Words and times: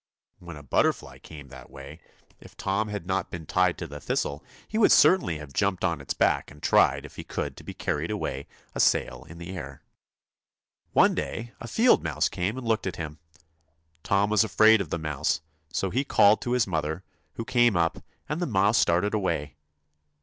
When 0.39 0.57
a 0.57 0.63
butterfly 0.63 1.19
came 1.19 1.49
that 1.49 1.69
way, 1.69 1.99
if 2.39 2.57
Tom 2.57 2.87
had 2.87 3.05
not 3.05 3.29
201 3.29 3.29
TOM 3.29 3.29
been 3.29 3.45
tied 3.45 3.77
to 3.77 3.85
the 3.85 3.99
thistle, 3.99 4.43
he 4.67 4.79
would 4.79 4.91
certainly 4.91 5.37
have 5.37 5.49
THUMB 5.49 5.53
jumped 5.57 5.85
on 5.85 6.01
its 6.01 6.15
back 6.15 6.49
and 6.49 6.63
tried 6.63 7.05
if 7.05 7.17
he 7.17 7.23
could 7.23 7.53
be 7.63 7.75
carried 7.75 8.09
away 8.09 8.47
a 8.73 8.79
sail 8.79 9.25
in 9.29 9.37
the 9.37 9.55
air. 9.55 9.83
One 10.93 11.13
day 11.13 11.53
a 11.59 11.67
field 11.67 12.01
mouse 12.03 12.29
came 12.29 12.57
and 12.57 12.67
looked 12.67 12.87
at 12.87 12.95
him. 12.95 13.19
Tom 14.01 14.31
was 14.31 14.43
afraid 14.43 14.81
of 14.81 14.89
the 14.89 14.97
mouse, 14.97 15.41
so 15.71 15.91
he 15.91 16.03
called 16.03 16.41
to 16.41 16.53
his 16.53 16.65
mother, 16.65 17.03
who 17.33 17.45
came 17.45 17.77
up, 17.77 17.99
and 18.27 18.41
the 18.41 18.47
mouse 18.47 18.83
darted 18.83 19.13
away. 19.13 19.55